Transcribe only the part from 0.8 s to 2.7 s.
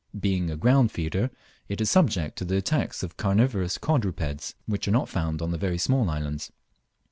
feeder it is subject to the